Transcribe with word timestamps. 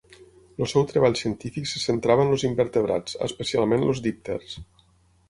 El 0.63 0.67
seu 0.69 0.85
treball 0.91 1.17
científic 1.19 1.69
se 1.71 1.81
centrava 1.83 2.25
en 2.29 2.31
els 2.37 2.45
invertebrats, 2.49 3.19
especialment 3.29 3.87
els 3.91 4.03
"dípters". 4.07 4.57